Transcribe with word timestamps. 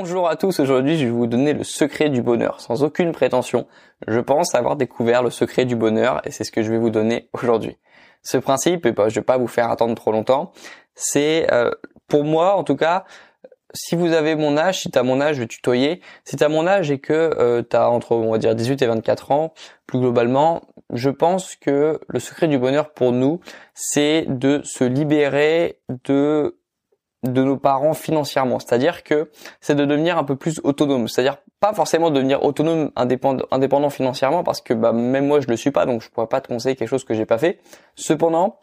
Bonjour 0.00 0.28
à 0.28 0.36
tous, 0.36 0.60
aujourd'hui 0.60 0.96
je 0.96 1.06
vais 1.06 1.10
vous 1.10 1.26
donner 1.26 1.52
le 1.54 1.64
secret 1.64 2.08
du 2.08 2.22
bonheur, 2.22 2.60
sans 2.60 2.84
aucune 2.84 3.10
prétention. 3.10 3.66
Je 4.06 4.20
pense 4.20 4.54
avoir 4.54 4.76
découvert 4.76 5.24
le 5.24 5.30
secret 5.30 5.64
du 5.64 5.74
bonheur 5.74 6.20
et 6.24 6.30
c'est 6.30 6.44
ce 6.44 6.52
que 6.52 6.62
je 6.62 6.70
vais 6.70 6.78
vous 6.78 6.90
donner 6.90 7.28
aujourd'hui. 7.32 7.78
Ce 8.22 8.38
principe, 8.38 8.86
et 8.86 8.92
bah, 8.92 9.08
je 9.08 9.16
vais 9.16 9.24
pas 9.24 9.38
vous 9.38 9.48
faire 9.48 9.68
attendre 9.72 9.96
trop 9.96 10.12
longtemps, 10.12 10.52
c'est 10.94 11.52
euh, 11.52 11.72
pour 12.06 12.22
moi 12.22 12.54
en 12.54 12.62
tout 12.62 12.76
cas, 12.76 13.06
si 13.74 13.96
vous 13.96 14.12
avez 14.12 14.36
mon 14.36 14.56
âge, 14.56 14.82
si 14.82 14.90
tu 14.92 14.96
as 14.96 15.02
mon 15.02 15.20
âge, 15.20 15.34
je 15.34 15.40
vais 15.40 15.48
tutoyer, 15.48 16.00
si 16.24 16.36
tu 16.36 16.44
as 16.44 16.48
mon 16.48 16.68
âge 16.68 16.92
et 16.92 17.00
que 17.00 17.12
euh, 17.12 17.64
tu 17.68 17.76
as 17.76 17.90
entre 17.90 18.12
on 18.12 18.30
va 18.30 18.38
dire 18.38 18.54
18 18.54 18.80
et 18.80 18.86
24 18.86 19.32
ans, 19.32 19.52
plus 19.88 19.98
globalement, 19.98 20.62
je 20.92 21.10
pense 21.10 21.56
que 21.56 21.98
le 22.06 22.20
secret 22.20 22.46
du 22.46 22.56
bonheur 22.56 22.92
pour 22.92 23.10
nous, 23.10 23.40
c'est 23.74 24.26
de 24.28 24.60
se 24.62 24.84
libérer 24.84 25.80
de 26.04 26.57
de 27.24 27.42
nos 27.42 27.56
parents 27.56 27.94
financièrement. 27.94 28.58
C'est-à-dire 28.58 29.02
que 29.02 29.30
c'est 29.60 29.74
de 29.74 29.84
devenir 29.84 30.18
un 30.18 30.24
peu 30.24 30.36
plus 30.36 30.60
autonome. 30.62 31.08
C'est-à-dire 31.08 31.38
pas 31.60 31.72
forcément 31.72 32.10
devenir 32.10 32.44
autonome, 32.44 32.90
indépendant, 32.96 33.90
financièrement, 33.90 34.44
parce 34.44 34.60
que 34.60 34.74
bah, 34.74 34.92
même 34.92 35.26
moi 35.26 35.40
je 35.40 35.48
le 35.48 35.56
suis 35.56 35.70
pas, 35.70 35.86
donc 35.86 36.02
je 36.02 36.10
pourrais 36.10 36.28
pas 36.28 36.40
te 36.40 36.48
conseiller 36.48 36.76
quelque 36.76 36.88
chose 36.88 37.04
que 37.04 37.14
j'ai 37.14 37.26
pas 37.26 37.38
fait. 37.38 37.58
Cependant, 37.96 38.58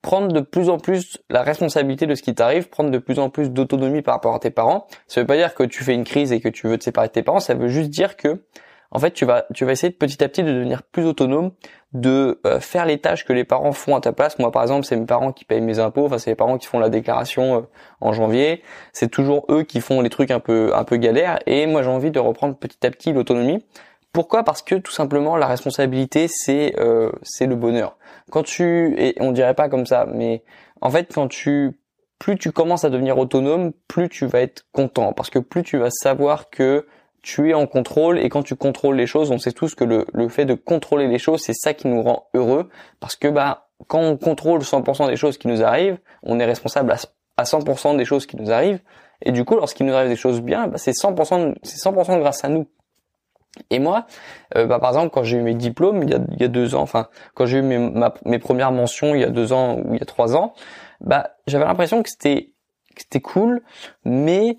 prendre 0.00 0.32
de 0.32 0.40
plus 0.40 0.70
en 0.70 0.78
plus 0.78 1.18
la 1.28 1.42
responsabilité 1.42 2.06
de 2.06 2.14
ce 2.14 2.22
qui 2.22 2.34
t'arrive, 2.34 2.68
prendre 2.68 2.90
de 2.90 2.98
plus 2.98 3.18
en 3.18 3.28
plus 3.28 3.50
d'autonomie 3.50 4.02
par 4.02 4.14
rapport 4.14 4.34
à 4.34 4.38
tes 4.38 4.50
parents. 4.50 4.86
Ça 5.06 5.20
veut 5.20 5.26
pas 5.26 5.36
dire 5.36 5.54
que 5.54 5.64
tu 5.64 5.84
fais 5.84 5.94
une 5.94 6.04
crise 6.04 6.32
et 6.32 6.40
que 6.40 6.48
tu 6.48 6.66
veux 6.68 6.78
te 6.78 6.84
séparer 6.84 7.08
de 7.08 7.12
tes 7.12 7.22
parents, 7.22 7.40
ça 7.40 7.54
veut 7.54 7.68
juste 7.68 7.90
dire 7.90 8.16
que 8.16 8.42
en 8.90 8.98
fait, 8.98 9.10
tu 9.10 9.24
vas, 9.24 9.44
tu 9.52 9.64
vas 9.64 9.72
essayer 9.72 9.90
de 9.90 9.96
petit 9.96 10.22
à 10.24 10.28
petit 10.28 10.42
de 10.42 10.52
devenir 10.52 10.82
plus 10.82 11.04
autonome, 11.04 11.52
de 11.92 12.40
euh, 12.46 12.58
faire 12.58 12.86
les 12.86 12.98
tâches 12.98 13.24
que 13.24 13.32
les 13.32 13.44
parents 13.44 13.72
font 13.72 13.94
à 13.94 14.00
ta 14.00 14.12
place. 14.12 14.38
Moi, 14.38 14.50
par 14.50 14.62
exemple, 14.62 14.86
c'est 14.86 14.96
mes 14.96 15.04
parents 15.04 15.32
qui 15.32 15.44
payent 15.44 15.60
mes 15.60 15.78
impôts. 15.78 16.06
Enfin, 16.06 16.18
c'est 16.18 16.30
les 16.30 16.36
parents 16.36 16.56
qui 16.56 16.66
font 16.66 16.78
la 16.78 16.88
déclaration 16.88 17.56
euh, 17.56 17.60
en 18.00 18.12
janvier. 18.12 18.62
C'est 18.92 19.10
toujours 19.10 19.44
eux 19.50 19.62
qui 19.62 19.80
font 19.80 20.00
les 20.00 20.08
trucs 20.08 20.30
un 20.30 20.40
peu, 20.40 20.72
un 20.74 20.84
peu 20.84 20.96
galères. 20.96 21.38
Et 21.46 21.66
moi, 21.66 21.82
j'ai 21.82 21.90
envie 21.90 22.10
de 22.10 22.18
reprendre 22.18 22.56
petit 22.56 22.86
à 22.86 22.90
petit 22.90 23.12
l'autonomie. 23.12 23.62
Pourquoi? 24.12 24.42
Parce 24.42 24.62
que 24.62 24.76
tout 24.76 24.92
simplement, 24.92 25.36
la 25.36 25.46
responsabilité, 25.46 26.26
c'est, 26.28 26.74
euh, 26.78 27.12
c'est 27.22 27.46
le 27.46 27.56
bonheur. 27.56 27.98
Quand 28.30 28.42
tu, 28.42 28.94
et 28.98 29.14
on 29.20 29.32
dirait 29.32 29.54
pas 29.54 29.68
comme 29.68 29.84
ça, 29.84 30.06
mais 30.06 30.42
en 30.80 30.90
fait, 30.90 31.12
quand 31.12 31.28
tu 31.28 31.78
plus 32.18 32.36
tu 32.36 32.52
commences 32.52 32.84
à 32.84 32.90
devenir 32.90 33.18
autonome, 33.18 33.72
plus 33.86 34.08
tu 34.08 34.26
vas 34.26 34.40
être 34.40 34.66
content 34.72 35.12
parce 35.12 35.30
que 35.30 35.38
plus 35.38 35.62
tu 35.62 35.78
vas 35.78 35.90
savoir 35.90 36.50
que 36.50 36.86
tu 37.22 37.50
es 37.50 37.54
en 37.54 37.66
contrôle 37.66 38.18
et 38.18 38.28
quand 38.28 38.42
tu 38.42 38.54
contrôles 38.54 38.96
les 38.96 39.06
choses, 39.06 39.30
on 39.30 39.38
sait 39.38 39.52
tous 39.52 39.74
que 39.74 39.84
le, 39.84 40.06
le 40.12 40.28
fait 40.28 40.44
de 40.44 40.54
contrôler 40.54 41.08
les 41.08 41.18
choses, 41.18 41.42
c'est 41.42 41.54
ça 41.54 41.74
qui 41.74 41.88
nous 41.88 42.02
rend 42.02 42.28
heureux 42.34 42.68
parce 43.00 43.16
que 43.16 43.28
bah 43.28 43.68
quand 43.86 44.00
on 44.00 44.16
contrôle 44.16 44.60
100% 44.60 45.08
des 45.08 45.16
choses 45.16 45.38
qui 45.38 45.48
nous 45.48 45.62
arrivent, 45.62 45.98
on 46.22 46.40
est 46.40 46.44
responsable 46.44 46.92
à, 47.36 47.44
100% 47.44 47.96
des 47.96 48.04
choses 48.04 48.26
qui 48.26 48.36
nous 48.36 48.50
arrivent 48.50 48.80
et 49.22 49.32
du 49.32 49.44
coup 49.44 49.54
lorsqu'il 49.54 49.86
nous 49.86 49.94
arrive 49.94 50.08
des 50.08 50.16
choses 50.16 50.40
bien, 50.40 50.66
bah, 50.66 50.78
c'est 50.78 50.92
100% 50.92 51.54
c'est 51.62 51.78
100% 51.78 52.18
grâce 52.18 52.44
à 52.44 52.48
nous. 52.48 52.66
Et 53.70 53.78
moi, 53.78 54.06
euh, 54.56 54.66
bah, 54.66 54.78
par 54.78 54.90
exemple, 54.90 55.10
quand 55.10 55.22
j'ai 55.22 55.38
eu 55.38 55.42
mes 55.42 55.54
diplômes 55.54 56.02
il 56.02 56.10
y 56.10 56.14
a, 56.14 56.20
il 56.32 56.40
y 56.40 56.44
a 56.44 56.48
deux 56.48 56.74
ans, 56.74 56.82
enfin 56.82 57.08
quand 57.34 57.46
j'ai 57.46 57.58
eu 57.58 57.62
mes, 57.62 57.90
mes 58.24 58.38
premières 58.38 58.72
mentions 58.72 59.14
il 59.14 59.20
y 59.20 59.24
a 59.24 59.30
deux 59.30 59.52
ans 59.52 59.78
ou 59.78 59.94
il 59.94 59.98
y 60.00 60.02
a 60.02 60.06
trois 60.06 60.36
ans, 60.36 60.54
bah 61.00 61.30
j'avais 61.46 61.64
l'impression 61.64 62.02
que 62.02 62.10
c'était 62.10 62.52
c'était 62.96 63.20
cool, 63.20 63.62
mais 64.04 64.58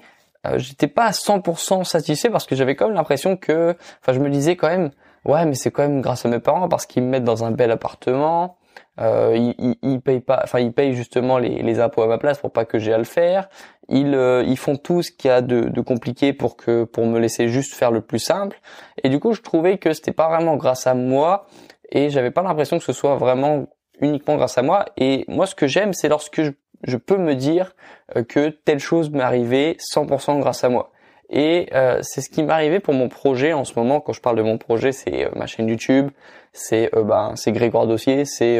j'étais 0.57 0.87
pas 0.87 1.05
à 1.05 1.11
100% 1.11 1.83
satisfait 1.83 2.29
parce 2.29 2.45
que 2.45 2.55
j'avais 2.55 2.75
quand 2.75 2.87
même 2.87 2.95
l'impression 2.95 3.37
que, 3.37 3.75
enfin, 4.01 4.13
je 4.13 4.19
me 4.19 4.29
disais 4.29 4.55
quand 4.55 4.69
même, 4.69 4.91
ouais, 5.25 5.45
mais 5.45 5.55
c'est 5.55 5.71
quand 5.71 5.83
même 5.83 6.01
grâce 6.01 6.25
à 6.25 6.29
mes 6.29 6.39
parents 6.39 6.69
parce 6.69 6.85
qu'ils 6.85 7.03
me 7.03 7.09
mettent 7.09 7.23
dans 7.23 7.43
un 7.43 7.51
bel 7.51 7.71
appartement, 7.71 8.57
euh, 8.99 9.53
ils, 9.57 9.75
ils, 9.81 10.01
payent 10.01 10.19
pas, 10.19 10.41
enfin, 10.43 10.59
ils 10.59 10.73
payent 10.73 10.93
justement 10.93 11.37
les, 11.37 11.61
les 11.61 11.79
impôts 11.79 12.01
à 12.01 12.07
ma 12.07 12.17
place 12.17 12.37
pour 12.39 12.51
pas 12.51 12.65
que 12.65 12.79
j'ai 12.79 12.93
à 12.93 12.97
le 12.97 13.05
faire. 13.05 13.49
Ils, 13.87 14.13
euh, 14.13 14.43
ils 14.45 14.57
font 14.57 14.75
tout 14.75 15.01
ce 15.01 15.11
qu'il 15.11 15.29
y 15.29 15.33
a 15.33 15.41
de, 15.41 15.61
de 15.61 15.81
compliqué 15.81 16.33
pour 16.33 16.57
que, 16.57 16.83
pour 16.83 17.05
me 17.05 17.19
laisser 17.19 17.47
juste 17.47 17.73
faire 17.73 17.91
le 17.91 18.01
plus 18.01 18.19
simple. 18.19 18.59
Et 19.03 19.09
du 19.09 19.19
coup, 19.19 19.33
je 19.33 19.41
trouvais 19.41 19.77
que 19.77 19.93
c'était 19.93 20.11
pas 20.11 20.27
vraiment 20.27 20.57
grâce 20.57 20.85
à 20.85 20.93
moi 20.93 21.47
et 21.91 22.09
j'avais 22.09 22.31
pas 22.31 22.43
l'impression 22.43 22.77
que 22.77 22.83
ce 22.83 22.93
soit 22.93 23.15
vraiment 23.15 23.67
uniquement 24.01 24.35
grâce 24.35 24.57
à 24.57 24.61
moi. 24.61 24.85
Et 24.97 25.25
moi, 25.27 25.45
ce 25.47 25.55
que 25.55 25.67
j'aime, 25.67 25.93
c'est 25.93 26.09
lorsque 26.09 26.43
je 26.43 26.51
je 26.83 26.97
peux 26.97 27.17
me 27.17 27.35
dire 27.35 27.75
euh, 28.15 28.23
que 28.23 28.49
telle 28.49 28.79
chose 28.79 29.09
m'est 29.09 29.23
arrivée 29.23 29.77
100% 29.79 30.39
grâce 30.39 30.63
à 30.63 30.69
moi. 30.69 30.91
Et 31.29 31.69
euh, 31.73 31.99
c'est 32.01 32.21
ce 32.21 32.29
qui 32.29 32.41
m'est 32.41 32.53
arrivé 32.53 32.79
pour 32.79 32.93
mon 32.93 33.07
projet 33.07 33.53
en 33.53 33.63
ce 33.63 33.73
moment. 33.77 34.01
Quand 34.01 34.13
je 34.13 34.21
parle 34.21 34.37
de 34.37 34.41
mon 34.41 34.57
projet, 34.57 34.91
c'est 34.91 35.25
euh, 35.25 35.29
ma 35.35 35.45
chaîne 35.45 35.67
YouTube, 35.67 36.09
c'est 36.53 36.89
ben 36.95 37.33
c'est 37.35 37.51
Grégoire 37.51 37.85
Dossier, 37.85 38.25
c'est 38.25 38.59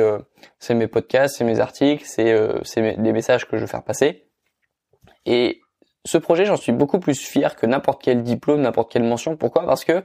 c'est 0.59 0.75
mes 0.75 0.85
podcasts, 0.85 1.37
c'est 1.37 1.43
mes 1.43 1.59
articles, 1.59 2.03
c'est 2.05 2.35
c'est 2.61 2.95
les 2.97 3.13
messages 3.13 3.47
que 3.47 3.57
je 3.57 3.61
veux 3.61 3.67
faire 3.67 3.81
passer. 3.81 4.27
Et 5.25 5.59
ce 6.05 6.19
projet, 6.19 6.45
j'en 6.45 6.55
suis 6.55 6.71
beaucoup 6.71 6.99
plus 6.99 7.19
fier 7.19 7.55
que 7.55 7.65
n'importe 7.65 8.03
quel 8.03 8.21
diplôme, 8.21 8.61
n'importe 8.61 8.91
quelle 8.91 9.03
mention. 9.03 9.35
Pourquoi? 9.35 9.65
Parce 9.65 9.83
que 9.83 10.03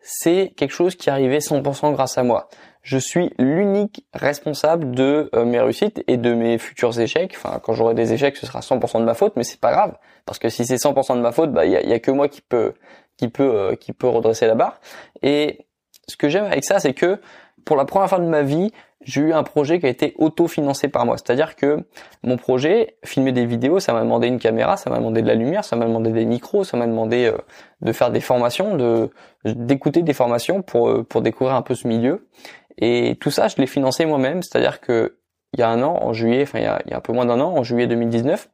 c'est 0.00 0.52
quelque 0.56 0.72
chose 0.72 0.94
qui 0.96 1.10
arrivé 1.10 1.38
100% 1.38 1.92
grâce 1.92 2.18
à 2.18 2.22
moi. 2.22 2.48
Je 2.82 2.96
suis 2.96 3.32
l'unique 3.38 4.06
responsable 4.14 4.94
de 4.94 5.28
euh, 5.34 5.44
mes 5.44 5.60
réussites 5.60 6.02
et 6.06 6.16
de 6.16 6.32
mes 6.32 6.56
futurs 6.56 6.98
échecs. 6.98 7.34
Enfin, 7.36 7.60
quand 7.62 7.74
j'aurai 7.74 7.94
des 7.94 8.12
échecs, 8.14 8.36
ce 8.36 8.46
sera 8.46 8.60
100% 8.60 9.00
de 9.00 9.04
ma 9.04 9.14
faute, 9.14 9.34
mais 9.36 9.44
c'est 9.44 9.60
pas 9.60 9.72
grave 9.72 9.96
parce 10.24 10.38
que 10.38 10.48
si 10.48 10.64
c'est 10.64 10.76
100% 10.76 11.16
de 11.16 11.20
ma 11.20 11.32
faute, 11.32 11.52
bah 11.52 11.66
il 11.66 11.72
y 11.72 11.92
a, 11.92 11.98
que 11.98 12.10
moi 12.10 12.28
qui 12.28 12.40
peut 12.40 12.72
qui 13.16 13.28
peut 13.28 13.54
euh, 13.54 13.74
qui 13.74 13.92
peut 13.92 14.08
redresser 14.08 14.46
la 14.46 14.54
barre. 14.54 14.80
Et 15.22 15.66
ce 16.08 16.16
que 16.16 16.28
j'aime 16.28 16.44
avec 16.44 16.64
ça, 16.64 16.78
c'est 16.78 16.94
que 16.94 17.20
pour 17.64 17.76
la 17.76 17.84
première 17.84 18.08
fois 18.08 18.18
de 18.18 18.26
ma 18.26 18.42
vie, 18.42 18.72
j'ai 19.02 19.22
eu 19.22 19.32
un 19.32 19.42
projet 19.42 19.80
qui 19.80 19.86
a 19.86 19.88
été 19.88 20.14
auto-financé 20.18 20.88
par 20.88 21.06
moi. 21.06 21.16
C'est-à-dire 21.16 21.56
que 21.56 21.84
mon 22.22 22.36
projet, 22.36 22.96
filmer 23.04 23.32
des 23.32 23.46
vidéos, 23.46 23.80
ça 23.80 23.92
m'a 23.92 24.00
demandé 24.00 24.28
une 24.28 24.38
caméra, 24.38 24.76
ça 24.76 24.90
m'a 24.90 24.98
demandé 24.98 25.22
de 25.22 25.26
la 25.26 25.34
lumière, 25.34 25.64
ça 25.64 25.76
m'a 25.76 25.86
demandé 25.86 26.10
des 26.10 26.26
micros, 26.26 26.64
ça 26.64 26.76
m'a 26.76 26.86
demandé 26.86 27.26
euh, 27.26 27.38
de 27.80 27.92
faire 27.92 28.10
des 28.10 28.20
formations, 28.20 28.76
de 28.76 29.10
d'écouter 29.46 30.02
des 30.02 30.12
formations 30.12 30.60
pour 30.60 30.90
euh, 30.90 31.02
pour 31.02 31.22
découvrir 31.22 31.56
un 31.56 31.62
peu 31.62 31.74
ce 31.74 31.88
milieu. 31.88 32.28
Et 32.76 33.16
tout 33.20 33.30
ça, 33.30 33.48
je 33.48 33.56
l'ai 33.56 33.66
financé 33.66 34.04
moi-même. 34.04 34.42
C'est-à-dire 34.42 34.80
que 34.80 35.16
il 35.54 35.60
y 35.60 35.62
a 35.62 35.68
un 35.70 35.82
an, 35.82 35.98
en 36.02 36.12
juillet, 36.12 36.42
enfin 36.42 36.58
il 36.58 36.64
y 36.64 36.68
a, 36.68 36.80
il 36.84 36.90
y 36.90 36.94
a 36.94 36.98
un 36.98 37.00
peu 37.00 37.12
moins 37.12 37.26
d'un 37.26 37.40
an, 37.40 37.56
en 37.56 37.62
juillet 37.62 37.86
2019, 37.86 38.50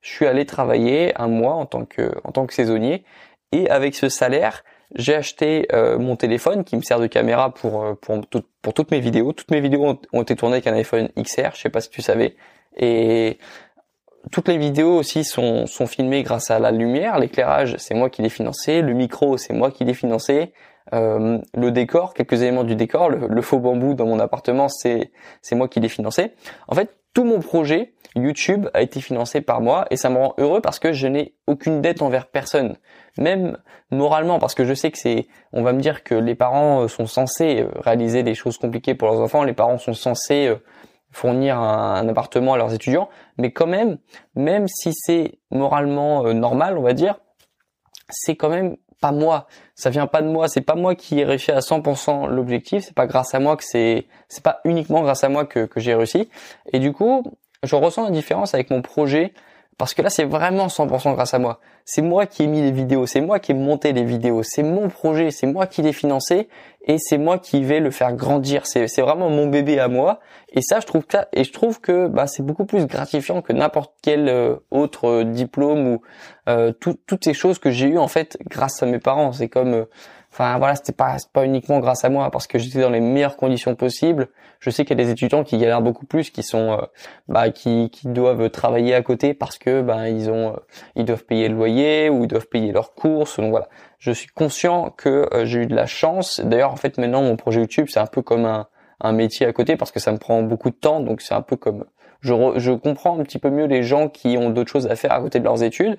je 0.00 0.08
suis 0.08 0.26
allé 0.26 0.46
travailler 0.46 1.12
un 1.20 1.28
mois 1.28 1.54
en 1.54 1.66
tant 1.66 1.84
que 1.84 2.12
en 2.24 2.30
tant 2.30 2.46
que 2.46 2.54
saisonnier. 2.54 3.04
Et 3.52 3.68
avec 3.68 3.96
ce 3.96 4.08
salaire, 4.08 4.62
j'ai 4.94 5.14
acheté 5.14 5.68
euh, 5.72 5.98
mon 5.98 6.16
téléphone 6.16 6.64
qui 6.64 6.76
me 6.76 6.82
sert 6.82 6.98
de 6.98 7.06
caméra 7.06 7.54
pour 7.54 7.84
euh, 7.84 7.94
pour, 7.94 8.20
pour 8.62 8.74
toutes 8.74 8.90
mes 8.90 9.00
vidéos. 9.00 9.32
Toutes 9.32 9.50
mes 9.50 9.60
vidéos 9.60 9.98
ont, 10.12 10.22
été 10.22 10.36
tournées 10.36 10.56
avec 10.56 10.66
un 10.66 10.74
iPhone 10.74 11.08
XR, 11.16 11.54
je 11.54 11.60
sais 11.60 11.70
pas 11.70 11.80
si 11.80 11.90
tu 11.90 12.02
savais. 12.02 12.36
Et 12.76 13.38
toutes 14.30 14.48
les 14.48 14.58
vidéos 14.58 14.96
aussi 14.96 15.24
sont, 15.24 15.66
sont 15.66 15.86
filmées 15.86 16.22
grâce 16.22 16.50
à 16.50 16.58
la 16.58 16.70
lumière, 16.70 17.18
l'éclairage, 17.18 17.76
c'est 17.78 17.94
moi 17.94 18.10
qui 18.10 18.22
l'ai 18.22 18.28
financé, 18.28 18.82
le 18.82 18.92
micro, 18.92 19.38
c'est 19.38 19.54
moi 19.54 19.70
qui 19.70 19.84
l'ai 19.84 19.94
financé, 19.94 20.52
euh, 20.92 21.38
le 21.54 21.70
décor, 21.70 22.14
quelques 22.14 22.42
éléments 22.42 22.64
du 22.64 22.76
décor, 22.76 23.10
le, 23.10 23.28
le 23.28 23.42
faux 23.42 23.58
bambou 23.58 23.94
dans 23.94 24.06
mon 24.06 24.18
appartement, 24.18 24.68
c'est 24.68 25.12
c'est 25.42 25.54
moi 25.54 25.68
qui 25.68 25.80
l'ai 25.80 25.88
financé. 25.88 26.32
En 26.68 26.74
fait, 26.74 26.96
tout 27.14 27.24
mon 27.24 27.40
projet 27.40 27.94
YouTube 28.16 28.68
a 28.74 28.82
été 28.82 29.00
financé 29.00 29.40
par 29.40 29.60
moi 29.60 29.86
et 29.90 29.96
ça 29.96 30.10
me 30.10 30.16
rend 30.16 30.34
heureux 30.38 30.60
parce 30.60 30.78
que 30.78 30.92
je 30.92 31.06
n'ai 31.06 31.34
aucune 31.46 31.80
dette 31.80 32.02
envers 32.02 32.26
personne, 32.26 32.76
même 33.18 33.56
moralement 33.90 34.38
parce 34.38 34.54
que 34.54 34.64
je 34.64 34.74
sais 34.74 34.90
que 34.90 34.98
c'est 34.98 35.28
on 35.52 35.62
va 35.62 35.72
me 35.72 35.80
dire 35.80 36.02
que 36.02 36.14
les 36.14 36.34
parents 36.34 36.82
euh, 36.82 36.88
sont 36.88 37.06
censés 37.06 37.60
euh, 37.60 37.70
réaliser 37.80 38.22
des 38.22 38.34
choses 38.34 38.58
compliquées 38.58 38.94
pour 38.94 39.08
leurs 39.08 39.20
enfants, 39.20 39.44
les 39.44 39.52
parents 39.52 39.78
sont 39.78 39.94
censés 39.94 40.52
fournir 41.12 41.58
un, 41.58 42.08
appartement 42.08 42.54
à 42.54 42.56
leurs 42.56 42.72
étudiants, 42.72 43.08
mais 43.36 43.52
quand 43.52 43.66
même, 43.66 43.98
même 44.36 44.68
si 44.68 44.92
c'est 44.92 45.40
moralement 45.50 46.32
normal, 46.32 46.78
on 46.78 46.82
va 46.82 46.92
dire, 46.92 47.18
c'est 48.08 48.36
quand 48.36 48.48
même 48.48 48.76
pas 49.00 49.12
moi. 49.12 49.46
Ça 49.74 49.90
vient 49.90 50.06
pas 50.06 50.22
de 50.22 50.28
moi. 50.28 50.48
C'est 50.48 50.60
pas 50.60 50.74
moi 50.74 50.94
qui 50.94 51.20
ai 51.20 51.24
réussi 51.24 51.50
à 51.50 51.60
100% 51.60 52.28
l'objectif. 52.28 52.84
C'est 52.84 52.94
pas 52.94 53.06
grâce 53.06 53.34
à 53.34 53.40
moi 53.40 53.56
que 53.56 53.64
c'est, 53.64 54.06
c'est 54.28 54.42
pas 54.42 54.60
uniquement 54.64 55.02
grâce 55.02 55.24
à 55.24 55.28
moi 55.28 55.44
que, 55.44 55.66
que 55.66 55.80
j'ai 55.80 55.94
réussi. 55.94 56.28
Et 56.72 56.78
du 56.78 56.92
coup, 56.92 57.24
je 57.62 57.76
ressens 57.76 58.04
la 58.04 58.10
différence 58.10 58.54
avec 58.54 58.70
mon 58.70 58.82
projet 58.82 59.32
parce 59.80 59.94
que 59.94 60.02
là, 60.02 60.10
c'est 60.10 60.24
vraiment 60.24 60.66
100% 60.66 61.14
grâce 61.14 61.32
à 61.32 61.38
moi. 61.38 61.58
C'est 61.86 62.02
moi 62.02 62.26
qui 62.26 62.42
ai 62.42 62.46
mis 62.46 62.60
les 62.60 62.70
vidéos, 62.70 63.06
c'est 63.06 63.22
moi 63.22 63.38
qui 63.38 63.52
ai 63.52 63.54
monté 63.54 63.94
les 63.94 64.04
vidéos, 64.04 64.42
c'est 64.42 64.62
mon 64.62 64.90
projet, 64.90 65.30
c'est 65.30 65.46
moi 65.46 65.66
qui 65.66 65.80
l'ai 65.80 65.94
financé 65.94 66.48
et 66.82 66.96
c'est 66.98 67.18
moi 67.18 67.38
qui 67.38 67.62
vais 67.62 67.80
le 67.80 67.90
faire 67.90 68.14
grandir. 68.14 68.66
C'est, 68.66 68.86
vraiment 69.00 69.28
mon 69.28 69.46
bébé 69.46 69.78
à 69.78 69.88
moi. 69.88 70.20
Et 70.52 70.62
ça, 70.62 70.80
je 70.80 70.86
trouve 70.86 71.06
que, 71.06 71.18
et 71.32 71.44
je 71.44 71.52
trouve 71.52 71.80
que 71.80 72.08
bah, 72.08 72.26
c'est 72.26 72.42
beaucoup 72.42 72.64
plus 72.64 72.86
gratifiant 72.86 73.42
que 73.42 73.52
n'importe 73.52 73.94
quel 74.02 74.28
euh, 74.28 74.56
autre 74.70 75.08
euh, 75.08 75.24
diplôme 75.24 75.86
ou 75.86 76.02
euh, 76.48 76.72
toutes 76.72 77.24
ces 77.24 77.34
choses 77.34 77.58
que 77.58 77.70
j'ai 77.70 77.86
eues 77.86 77.98
en 77.98 78.08
fait 78.08 78.38
grâce 78.48 78.82
à 78.82 78.86
mes 78.86 78.98
parents. 78.98 79.32
C'est 79.32 79.48
comme 79.48 79.86
Enfin 80.32 80.58
voilà, 80.58 80.76
c'était 80.76 80.92
pas 80.92 81.16
pas 81.32 81.44
uniquement 81.44 81.80
grâce 81.80 82.04
à 82.04 82.08
moi 82.08 82.30
parce 82.30 82.46
que 82.46 82.58
j'étais 82.58 82.80
dans 82.80 82.90
les 82.90 83.00
meilleures 83.00 83.36
conditions 83.36 83.74
possibles. 83.74 84.28
Je 84.60 84.70
sais 84.70 84.84
qu'il 84.84 84.96
y 84.96 85.00
a 85.00 85.04
des 85.04 85.10
étudiants 85.10 85.42
qui 85.42 85.58
galèrent 85.58 85.82
beaucoup 85.82 86.06
plus, 86.06 86.30
qui 86.30 86.44
sont 86.44 86.72
euh, 86.72 86.86
bah 87.28 87.50
qui 87.50 87.90
qui 87.90 88.06
doivent 88.06 88.48
travailler 88.50 88.94
à 88.94 89.02
côté 89.02 89.34
parce 89.34 89.58
que 89.58 89.82
bah 89.82 90.08
ils 90.08 90.30
ont 90.30 90.52
euh, 90.52 90.56
ils 90.94 91.04
doivent 91.04 91.24
payer 91.24 91.48
le 91.48 91.56
loyer 91.56 92.10
ou 92.10 92.24
ils 92.24 92.28
doivent 92.28 92.46
payer 92.46 92.70
leurs 92.70 92.94
courses. 92.94 93.38
Donc 93.38 93.50
voilà, 93.50 93.68
je 94.00 94.10
suis 94.10 94.28
conscient 94.28 94.90
que 94.90 95.28
euh, 95.32 95.44
j'ai 95.44 95.60
eu 95.60 95.66
de 95.66 95.76
la 95.76 95.86
chance. 95.86 96.40
D'ailleurs 96.40 96.72
en 96.72 96.76
fait 96.76 96.98
maintenant 96.98 97.22
mon 97.22 97.36
projet 97.36 97.60
YouTube 97.60 97.86
c'est 97.88 98.00
un 98.00 98.06
peu 98.06 98.22
comme 98.22 98.44
un 98.44 98.66
un 99.00 99.12
métier 99.12 99.46
à 99.46 99.52
côté 99.52 99.76
parce 99.76 99.92
que 99.92 100.00
ça 100.00 100.12
me 100.12 100.18
prend 100.18 100.42
beaucoup 100.42 100.70
de 100.70 100.74
temps. 100.74 101.00
Donc 101.00 101.22
c'est 101.22 101.34
un 101.34 101.42
peu 101.42 101.56
comme 101.56 101.84
je, 102.20 102.34
je 102.56 102.72
comprends 102.72 103.18
un 103.18 103.22
petit 103.22 103.38
peu 103.38 103.50
mieux 103.50 103.64
les 103.64 103.82
gens 103.82 104.08
qui 104.08 104.36
ont 104.36 104.50
d'autres 104.50 104.70
choses 104.70 104.86
à 104.86 104.96
faire 104.96 105.12
à 105.12 105.20
côté 105.20 105.38
de 105.38 105.44
leurs 105.44 105.62
études. 105.62 105.98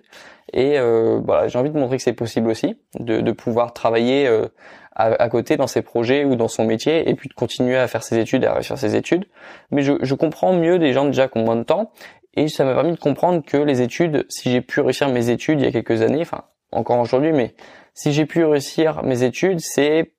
Et 0.54 0.78
euh, 0.78 1.20
voilà, 1.24 1.48
j'ai 1.48 1.58
envie 1.58 1.72
de 1.72 1.78
montrer 1.78 1.98
que 1.98 2.04
c'est 2.04 2.14
possible 2.14 2.50
aussi, 2.50 2.78
de, 3.00 3.22
de 3.22 3.32
pouvoir 3.32 3.74
travailler 3.74 4.28
euh, 4.28 4.48
à, 4.94 5.30
côté 5.30 5.58
dans 5.58 5.68
ses 5.68 5.82
projets 5.82 6.26
ou 6.26 6.36
dans 6.36 6.50
son 6.50 6.66
métier, 6.66 7.10
et 7.10 7.16
puis 7.16 7.30
de 7.30 7.34
continuer 7.34 7.78
à 7.78 7.88
faire 7.88 8.04
ses 8.04 8.20
études 8.20 8.44
et 8.44 8.48
à 8.48 8.54
réussir 8.54 8.78
ses 8.78 8.96
études. 8.96 9.26
Mais 9.72 9.82
je, 9.82 9.94
je 10.02 10.14
comprends 10.14 10.54
mieux 10.54 10.78
des 10.78 10.94
gens 10.94 11.06
déjà 11.06 11.28
qui 11.28 11.40
ont 11.40 11.46
moins 11.46 11.56
de 11.56 11.64
temps, 11.64 11.92
et 12.36 12.50
ça 12.50 12.66
m'a 12.66 12.74
permis 12.76 12.92
de 12.92 13.00
comprendre 13.00 13.42
que 13.44 13.58
les 13.58 13.82
études, 13.82 14.26
si 14.30 14.52
j'ai 14.52 14.62
pu 14.62 14.82
réussir 14.82 15.10
mes 15.10 15.30
études 15.30 15.60
il 15.62 15.66
y 15.66 15.68
a 15.68 15.72
quelques 15.72 16.02
années, 16.02 16.22
enfin 16.22 16.44
encore 16.72 17.00
aujourd'hui, 17.00 17.32
mais 17.32 17.56
si 17.94 18.14
j'ai 18.14 18.26
pu 18.26 18.44
réussir 18.44 19.04
mes 19.04 19.24
études, 19.24 19.60
c'est 19.60 20.14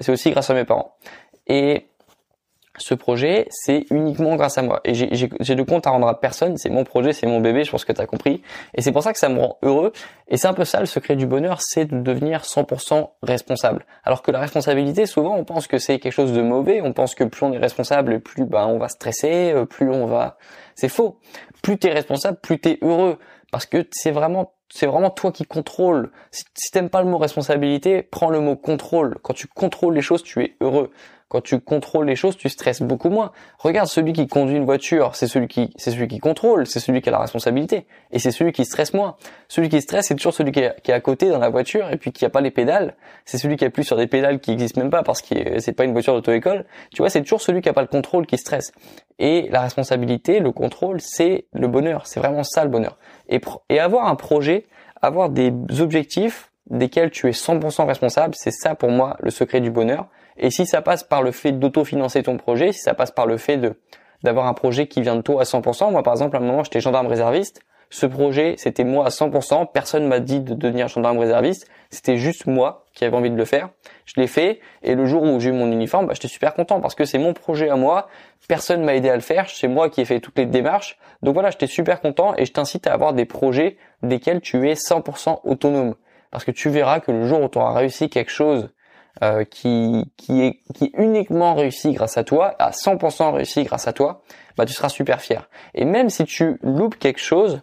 c'est 0.00 0.12
aussi 0.12 0.30
grâce 0.30 0.50
à 0.50 0.54
mes 0.54 0.64
parents. 0.64 0.94
Et 1.46 1.88
ce 2.78 2.94
projet, 2.94 3.48
c'est 3.50 3.86
uniquement 3.90 4.36
grâce 4.36 4.58
à 4.58 4.62
moi. 4.62 4.80
Et 4.84 4.94
j'ai 4.94 5.54
de 5.54 5.62
compte 5.62 5.86
à 5.86 5.90
rendre 5.90 6.06
à 6.06 6.20
personne. 6.20 6.56
C'est 6.56 6.70
mon 6.70 6.84
projet, 6.84 7.12
c'est 7.12 7.26
mon 7.26 7.40
bébé. 7.40 7.64
Je 7.64 7.70
pense 7.70 7.84
que 7.84 7.92
tu 7.92 8.00
as 8.00 8.06
compris. 8.06 8.42
Et 8.74 8.82
c'est 8.82 8.92
pour 8.92 9.02
ça 9.02 9.12
que 9.12 9.18
ça 9.18 9.28
me 9.28 9.40
rend 9.40 9.58
heureux. 9.62 9.92
Et 10.28 10.36
c'est 10.36 10.46
un 10.46 10.54
peu 10.54 10.64
ça 10.64 10.80
le 10.80 10.86
secret 10.86 11.16
du 11.16 11.26
bonheur, 11.26 11.60
c'est 11.60 11.86
de 11.86 11.98
devenir 11.98 12.42
100% 12.42 13.10
responsable. 13.22 13.84
Alors 14.04 14.22
que 14.22 14.30
la 14.30 14.40
responsabilité, 14.40 15.06
souvent, 15.06 15.36
on 15.36 15.44
pense 15.44 15.66
que 15.66 15.78
c'est 15.78 15.98
quelque 15.98 16.12
chose 16.12 16.32
de 16.32 16.42
mauvais. 16.42 16.80
On 16.80 16.92
pense 16.92 17.14
que 17.14 17.24
plus 17.24 17.44
on 17.44 17.52
est 17.52 17.58
responsable, 17.58 18.20
plus 18.20 18.44
bah, 18.44 18.66
on 18.66 18.78
va 18.78 18.88
stresser, 18.88 19.52
euh, 19.52 19.64
plus 19.64 19.90
on 19.90 20.06
va. 20.06 20.38
C'est 20.74 20.88
faux. 20.88 21.18
Plus 21.62 21.78
t'es 21.78 21.90
responsable, 21.90 22.38
plus 22.40 22.60
t'es 22.60 22.78
heureux. 22.82 23.18
Parce 23.50 23.66
que 23.66 23.86
c'est 23.90 24.10
vraiment 24.10 24.52
c'est 24.70 24.86
vraiment 24.86 25.10
toi 25.10 25.32
qui 25.32 25.44
contrôle. 25.44 26.10
Si, 26.30 26.44
si 26.54 26.70
t'aimes 26.70 26.90
pas 26.90 27.02
le 27.02 27.08
mot 27.08 27.18
responsabilité, 27.18 28.02
prends 28.02 28.30
le 28.30 28.40
mot 28.40 28.56
contrôle. 28.56 29.16
Quand 29.22 29.34
tu 29.34 29.46
contrôles 29.46 29.94
les 29.94 30.02
choses, 30.02 30.22
tu 30.22 30.42
es 30.42 30.56
heureux. 30.60 30.90
Quand 31.28 31.42
tu 31.42 31.60
contrôles 31.60 32.06
les 32.06 32.16
choses, 32.16 32.38
tu 32.38 32.48
stresses 32.48 32.80
beaucoup 32.80 33.10
moins. 33.10 33.32
Regarde 33.58 33.88
celui 33.88 34.14
qui 34.14 34.26
conduit 34.26 34.56
une 34.56 34.64
voiture, 34.64 35.14
c'est 35.14 35.26
celui 35.26 35.46
qui, 35.46 35.70
c'est 35.76 35.90
celui 35.90 36.08
qui 36.08 36.18
contrôle, 36.18 36.66
c'est 36.66 36.80
celui 36.80 37.02
qui 37.02 37.10
a 37.10 37.12
la 37.12 37.18
responsabilité, 37.18 37.86
et 38.12 38.18
c'est 38.18 38.30
celui 38.30 38.52
qui 38.52 38.64
stresse 38.64 38.94
moins. 38.94 39.16
Celui 39.46 39.68
qui 39.68 39.82
stresse, 39.82 40.06
c'est 40.06 40.14
toujours 40.14 40.32
celui 40.32 40.52
qui 40.52 40.60
est, 40.60 40.90
à 40.90 41.00
côté 41.00 41.28
dans 41.28 41.38
la 41.38 41.50
voiture 41.50 41.90
et 41.90 41.98
puis 41.98 42.12
qui 42.12 42.24
a 42.24 42.30
pas 42.30 42.40
les 42.40 42.50
pédales. 42.50 42.96
C'est 43.26 43.36
celui 43.36 43.56
qui 43.56 43.66
appuie 43.66 43.84
sur 43.84 43.96
des 43.96 44.06
pédales 44.06 44.40
qui 44.40 44.52
existent 44.52 44.80
même 44.80 44.90
pas 44.90 45.02
parce 45.02 45.20
que 45.20 45.60
c'est 45.60 45.72
pas 45.72 45.84
une 45.84 45.92
voiture 45.92 46.14
d'auto-école. 46.14 46.64
Tu 46.94 47.02
vois, 47.02 47.10
c'est 47.10 47.20
toujours 47.20 47.42
celui 47.42 47.60
qui 47.60 47.68
a 47.68 47.74
pas 47.74 47.82
le 47.82 47.88
contrôle 47.88 48.26
qui 48.26 48.38
stresse. 48.38 48.72
Et 49.18 49.48
la 49.50 49.60
responsabilité, 49.60 50.40
le 50.40 50.52
contrôle, 50.52 51.00
c'est 51.00 51.46
le 51.52 51.68
bonheur. 51.68 52.06
C'est 52.06 52.20
vraiment 52.20 52.42
ça 52.42 52.64
le 52.64 52.70
bonheur. 52.70 52.96
Et, 53.28 53.40
et 53.68 53.80
avoir 53.80 54.06
un 54.06 54.14
projet, 54.14 54.66
avoir 55.02 55.28
des 55.28 55.52
objectifs 55.80 56.50
desquels 56.70 57.10
tu 57.10 57.28
es 57.28 57.32
100% 57.32 57.86
responsable, 57.86 58.34
c'est 58.34 58.50
ça 58.50 58.74
pour 58.74 58.90
moi 58.90 59.16
le 59.20 59.30
secret 59.30 59.60
du 59.60 59.70
bonheur. 59.70 60.06
Et 60.38 60.50
si 60.50 60.66
ça 60.66 60.82
passe 60.82 61.02
par 61.02 61.22
le 61.22 61.32
fait 61.32 61.52
d'autofinancer 61.52 62.22
ton 62.22 62.36
projet, 62.36 62.72
si 62.72 62.80
ça 62.80 62.94
passe 62.94 63.10
par 63.10 63.26
le 63.26 63.36
fait 63.36 63.56
de 63.56 63.74
d'avoir 64.24 64.48
un 64.48 64.54
projet 64.54 64.88
qui 64.88 65.00
vient 65.00 65.14
de 65.14 65.20
toi 65.20 65.42
à 65.42 65.44
100%, 65.44 65.92
moi 65.92 66.02
par 66.02 66.14
exemple 66.14 66.36
à 66.36 66.40
un 66.40 66.42
moment 66.42 66.64
j'étais 66.64 66.80
gendarme 66.80 67.06
réserviste, 67.06 67.60
ce 67.88 68.04
projet 68.04 68.56
c'était 68.58 68.82
moi 68.82 69.06
à 69.06 69.08
100%, 69.10 69.70
personne 69.72 70.08
m'a 70.08 70.18
dit 70.18 70.40
de 70.40 70.54
devenir 70.54 70.88
gendarme 70.88 71.18
réserviste, 71.18 71.68
c'était 71.90 72.16
juste 72.16 72.46
moi 72.46 72.84
qui 72.94 73.04
avais 73.04 73.16
envie 73.16 73.30
de 73.30 73.36
le 73.36 73.44
faire. 73.44 73.70
Je 74.04 74.20
l'ai 74.20 74.26
fait. 74.26 74.60
Et 74.82 74.94
le 74.94 75.06
jour 75.06 75.22
où 75.22 75.40
j'ai 75.40 75.50
eu 75.50 75.52
mon 75.52 75.70
uniforme, 75.70 76.06
bah, 76.06 76.14
j'étais 76.14 76.28
super 76.28 76.54
content 76.54 76.80
parce 76.80 76.94
que 76.94 77.04
c'est 77.04 77.18
mon 77.18 77.32
projet 77.32 77.70
à 77.70 77.76
moi, 77.76 78.08
personne 78.46 78.84
m'a 78.84 78.94
aidé 78.94 79.08
à 79.08 79.14
le 79.14 79.22
faire, 79.22 79.48
c'est 79.48 79.68
moi 79.68 79.88
qui 79.88 80.00
ai 80.02 80.04
fait 80.04 80.20
toutes 80.20 80.36
les 80.36 80.46
démarches. 80.46 80.98
Donc 81.22 81.34
voilà, 81.34 81.50
j'étais 81.50 81.66
super 81.66 82.00
content 82.00 82.34
et 82.36 82.44
je 82.44 82.52
t'incite 82.52 82.86
à 82.86 82.92
avoir 82.92 83.14
des 83.14 83.24
projets 83.24 83.76
desquels 84.02 84.40
tu 84.40 84.68
es 84.68 84.74
100% 84.74 85.40
autonome. 85.44 85.94
Parce 86.30 86.44
que 86.44 86.50
tu 86.50 86.68
verras 86.68 87.00
que 87.00 87.10
le 87.10 87.26
jour 87.26 87.40
où 87.40 87.48
tu 87.48 87.58
auras 87.58 87.72
réussi 87.72 88.10
quelque 88.10 88.30
chose 88.30 88.68
euh, 89.22 89.44
qui, 89.44 90.04
qui, 90.16 90.42
est, 90.42 90.60
qui 90.74 90.92
uniquement 90.96 91.54
réussi 91.54 91.92
grâce 91.92 92.16
à 92.16 92.24
toi, 92.24 92.54
à 92.58 92.70
100% 92.70 93.32
réussi 93.34 93.64
grâce 93.64 93.88
à 93.88 93.92
toi, 93.92 94.22
bah 94.56 94.64
tu 94.64 94.72
seras 94.72 94.88
super 94.88 95.20
fier. 95.20 95.48
Et 95.74 95.84
même 95.84 96.08
si 96.08 96.24
tu 96.24 96.58
loupes 96.62 96.96
quelque 96.96 97.20
chose, 97.20 97.62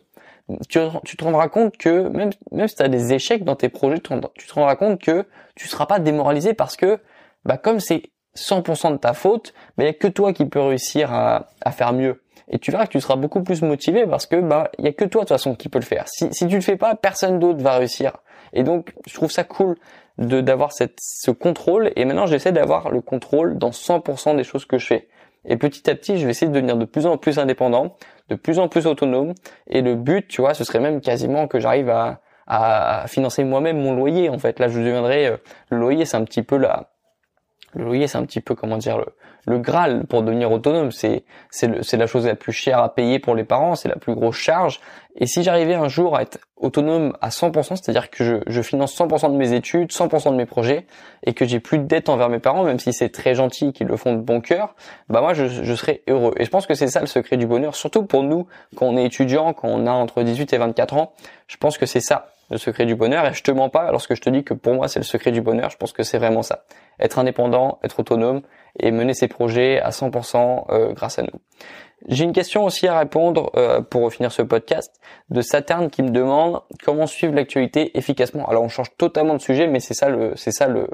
tu, 0.69 0.80
tu 1.06 1.18
te 1.18 1.24
rendras 1.24 1.47
compte 1.47 1.77
que 1.77 2.07
même, 2.09 2.31
même 2.51 2.68
si 2.68 2.75
tu 2.75 2.83
as 2.83 2.88
des 2.88 3.13
échecs 3.13 3.44
dans 3.44 3.56
tes 3.56 3.69
projets, 3.69 4.00
tu 4.00 4.47
te 4.47 4.53
rendras 4.53 4.75
compte 4.75 5.01
que 5.01 5.25
tu 5.56 5.68
seras 5.68 5.86
pas 5.86 6.00
démoralisé 6.00 6.53
parce 6.53 6.75
que 6.75 7.00
bah 7.45 7.57
comme 7.57 7.80
c'est 7.80 8.03
100% 8.38 8.91
de 8.91 8.98
ta 8.98 9.13
faute, 9.13 9.53
il 9.77 9.83
n'y 9.83 9.89
a 9.89 9.94
que 9.94 10.07
toi 10.07 10.33
qui 10.33 10.45
peux 10.45 10.59
réussir 10.59 11.13
à, 11.13 11.48
à 11.62 11.71
faire 11.71 11.94
mieux. 11.94 12.21
Et 12.50 12.59
tu 12.59 12.71
verras 12.71 12.86
que 12.86 12.91
tu 12.91 13.01
seras 13.01 13.15
beaucoup 13.15 13.41
plus 13.41 13.62
motivé 13.62 14.06
parce 14.06 14.25
que 14.25 14.36
bah 14.36 14.69
y 14.77 14.88
a 14.88 14.94
que 14.94 15.06
toi 15.06 15.21
de 15.21 15.27
toute 15.27 15.38
façon 15.38 15.56
qui 15.56 15.69
peut 15.69 15.80
le 15.80 15.86
faire. 15.86 16.07
Si, 16.07 16.27
si 16.31 16.48
tu 16.48 16.56
le 16.56 16.62
fais 16.62 16.75
pas, 16.75 16.95
personne 16.95 17.39
d'autre 17.39 17.62
va 17.62 17.77
réussir. 17.77 18.18
Et 18.56 18.63
donc 18.63 18.94
je 19.06 19.13
trouve 19.13 19.31
ça 19.31 19.44
cool 19.44 19.75
de 20.18 20.42
d'avoir 20.42 20.72
ce 20.72 21.31
contrôle 21.31 21.92
et 21.96 22.06
maintenant 22.06 22.25
j'essaie 22.25 22.52
d'avoir 22.52 22.90
le 22.90 23.02
contrôle 23.02 23.57
dans 23.57 23.69
100% 23.69 24.36
des 24.36 24.44
choses 24.44 24.66
que 24.66 24.78
je 24.78 24.88
fais. 24.88 25.07
Et 25.48 25.57
petit 25.57 25.88
à 25.90 25.96
petit, 25.96 26.18
je 26.18 26.25
vais 26.25 26.31
essayer 26.31 26.48
de 26.48 26.54
devenir 26.54 26.75
de 26.75 26.86
plus 26.86 27.06
en 27.06 27.18
plus 27.18 27.38
indépendant, 27.38 27.98
de 28.30 28.36
plus 28.36 28.57
en 28.57 28.68
plus 28.68 28.88
autonome 28.88 29.36
et 29.68 29.81
le 29.81 29.94
but, 29.94 30.28
tu 30.28 30.42
vois, 30.42 30.56
ce 30.56 30.63
serait 30.63 30.80
même 30.80 31.02
quasiment 31.02 31.48
que 31.48 31.60
j'arrive 31.60 31.90
à 31.90 32.22
à 32.48 33.06
financer 33.07 33.44
moi-même 33.44 33.81
mon 33.81 33.96
loyer 33.96 34.30
en 34.30 34.38
fait. 34.38 34.60
Là, 34.60 34.68
je 34.68 34.80
deviendrai 34.80 35.28
euh, 35.28 35.38
le 35.69 35.80
loyer, 35.80 36.06
c'est 36.06 36.18
un 36.18 36.24
petit 36.24 36.44
peu 36.44 36.58
la 36.58 36.92
le 37.74 37.84
loyer, 37.84 38.08
c'est 38.08 38.18
un 38.18 38.25
petit 38.25 38.40
peu 38.40 38.56
comment 38.56 38.78
dire 38.78 38.98
le, 38.98 39.06
le 39.45 39.59
Graal 39.59 40.06
pour 40.07 40.24
devenir 40.24 40.51
autonome. 40.51 40.92
C'est 40.92 41.24
c'est 41.51 41.97
la 41.97 42.07
chose 42.07 42.25
la 42.25 42.36
plus 42.36 42.51
chère 42.51 42.80
à 42.80 42.94
payer 42.94 43.19
pour 43.19 43.36
les 43.36 43.44
parents, 43.44 43.75
c'est 43.75 43.89
la 43.89 43.95
plus 43.95 44.15
grosse 44.15 44.38
charge. 44.38 44.80
Et 45.18 45.27
si 45.27 45.44
j'arrivais 45.44 45.75
un 45.75 45.88
jour 45.88 46.18
à 46.18 46.24
être 46.24 46.39
autonome 46.57 47.15
à 47.21 47.30
100%, 47.30 47.77
c'est-à-dire 47.77 48.09
que 48.09 48.24
je, 48.24 48.36
je 48.47 48.62
finance 48.62 48.97
100% 48.97 49.31
de 49.31 49.38
mes 49.38 49.53
études, 49.53 49.92
100% 49.92 50.31
de 50.31 50.36
mes 50.36 50.45
projets, 50.45 50.86
et 51.24 51.33
que 51.33 51.45
j'ai 51.45 51.62
plus 51.62 51.77
de 51.77 51.86
dettes 51.86 52.09
envers 52.09 52.27
mes 52.27 52.39
parents, 52.39 52.63
même 52.63 52.80
si 52.80 52.92
c'est 52.92 53.09
très 53.09 53.33
gentil 53.33 53.71
qu'ils 53.71 53.88
le 53.88 53.95
font 53.95 54.13
de 54.13 54.19
bon 54.19 54.42
cœur, 54.42 54.75
bah 55.09 55.21
moi 55.21 55.33
je, 55.33 55.48
je 55.48 55.74
serais 55.75 56.01
heureux. 56.07 56.33
Et 56.38 56.44
je 56.44 56.50
pense 56.50 56.65
que 56.65 56.74
c'est 56.74 56.88
ça 56.88 57.00
le 57.00 57.07
secret 57.07 57.38
du 57.38 57.48
bonheur, 57.48 57.75
surtout 57.75 58.03
pour 58.03 58.24
nous 58.24 58.48
quand 58.75 58.88
on 58.88 58.98
est 58.98 59.06
étudiant, 59.06 59.53
quand 59.53 59.69
on 59.69 59.88
a 59.88 59.91
entre 59.91 60.21
18 60.21 60.51
et 60.51 60.57
24 60.57 60.95
ans. 60.95 61.13
Je 61.48 61.57
pense 61.57 61.77
que 61.77 61.86
c'est 61.86 62.01
ça 62.01 62.35
le 62.50 62.57
secret 62.57 62.86
du 62.86 62.95
bonheur. 62.95 63.25
Et 63.25 63.33
je 63.33 63.44
te 63.44 63.51
mens 63.51 63.69
pas 63.69 63.92
lorsque 63.92 64.15
je 64.15 64.21
te 64.21 64.30
dis 64.30 64.44
que 64.44 64.53
pour 64.53 64.74
moi 64.74 64.88
c'est 64.88 65.00
le 65.00 65.06
secret 65.06 65.31
du 65.31 65.42
bonheur. 65.42 65.69
Je 65.69 65.77
pense 65.77 65.94
que 65.94 66.03
c'est 66.03 66.18
vraiment 66.18 66.42
ça. 66.42 66.65
Être 67.00 67.19
indépendant, 67.19 67.80
être 67.83 68.00
autonome 68.00 68.42
et 68.80 68.92
mener 68.92 69.13
ses 69.13 69.27
projets 69.27 69.80
à 69.80 69.89
100% 69.89 70.65
euh, 70.69 70.94
grâce 70.94 71.19
à 71.19 71.24
nous. 71.24 71.39
J'ai 72.07 72.24
une 72.24 72.33
question 72.33 72.65
aussi 72.65 72.88
à 72.88 73.00
répondre 73.00 73.51
euh, 73.56 73.81
pour 73.81 74.12
finir 74.13 74.31
ce 74.31 74.42
podcast 74.42 74.94
de 75.30 75.42
Saturne 75.42 75.89
qui 75.89 76.03
me 76.03 76.09
demande 76.09 76.62
comment 76.83 77.07
suivre 77.07 77.33
l'actualité 77.33 77.97
efficacement. 77.97 78.48
Alors 78.48 78.63
on 78.63 78.69
change 78.69 78.95
totalement 78.98 79.33
de 79.33 79.41
sujet, 79.41 79.68
mais 79.68 79.80
c'est 79.80 79.94
ça 79.94 80.09
le 80.09 80.33
c'est 80.36 80.51
ça 80.51 80.68
le, 80.68 80.89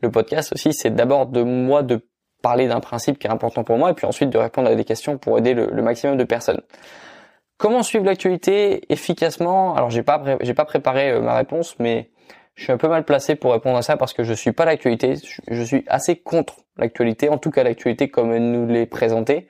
le 0.00 0.10
podcast 0.10 0.52
aussi. 0.52 0.72
C'est 0.72 0.90
d'abord 0.90 1.26
de 1.26 1.42
moi 1.42 1.82
de 1.82 2.00
parler 2.42 2.68
d'un 2.68 2.80
principe 2.80 3.18
qui 3.18 3.26
est 3.26 3.30
important 3.30 3.64
pour 3.64 3.76
moi 3.76 3.90
et 3.90 3.94
puis 3.94 4.06
ensuite 4.06 4.30
de 4.30 4.38
répondre 4.38 4.68
à 4.68 4.74
des 4.74 4.84
questions 4.84 5.18
pour 5.18 5.38
aider 5.38 5.54
le, 5.54 5.68
le 5.70 5.82
maximum 5.82 6.16
de 6.16 6.24
personnes. 6.24 6.60
Comment 7.58 7.82
suivre 7.82 8.04
l'actualité 8.04 8.92
efficacement? 8.92 9.74
Alors 9.74 9.90
j'ai 9.90 10.02
pas 10.02 10.22
j'ai 10.40 10.52
pas 10.52 10.66
préparé 10.66 11.10
euh, 11.10 11.20
ma 11.20 11.34
réponse, 11.34 11.78
mais 11.78 12.10
je 12.54 12.64
suis 12.64 12.72
un 12.72 12.76
peu 12.76 12.88
mal 12.88 13.04
placé 13.04 13.34
pour 13.34 13.52
répondre 13.52 13.78
à 13.78 13.82
ça 13.82 13.96
parce 13.96 14.12
que 14.12 14.24
je 14.24 14.34
suis 14.34 14.52
pas 14.52 14.66
l'actualité. 14.66 15.14
Je 15.48 15.62
suis 15.62 15.84
assez 15.86 16.16
contre 16.16 16.56
l'actualité, 16.76 17.30
en 17.30 17.38
tout 17.38 17.50
cas 17.50 17.64
l'actualité 17.64 18.08
comme 18.08 18.32
elle 18.32 18.50
nous 18.50 18.66
l'est 18.66 18.86
présentée, 18.86 19.48